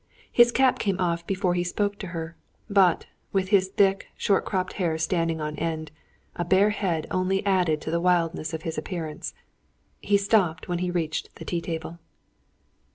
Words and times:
His 0.31 0.51
cap 0.51 0.79
came 0.79 0.99
off 0.99 1.27
before 1.27 1.53
he 1.53 1.63
spoke 1.63 1.99
to 1.99 2.07
her; 2.07 2.35
but, 2.67 3.05
with 3.31 3.49
his 3.49 3.67
thick, 3.67 4.07
short 4.17 4.45
cropped 4.45 4.73
hair 4.81 4.97
standing 4.97 5.39
on 5.39 5.55
end, 5.57 5.91
a 6.35 6.43
bare 6.43 6.71
head 6.71 7.05
only 7.11 7.45
added 7.45 7.79
to 7.81 7.91
the 7.91 8.01
wildness 8.01 8.51
of 8.51 8.63
his 8.63 8.79
appearance. 8.79 9.35
He 9.99 10.17
stopped 10.17 10.67
when 10.67 10.79
he 10.79 10.89
reached 10.89 11.35
the 11.35 11.45
tea 11.45 11.61
table. 11.61 11.99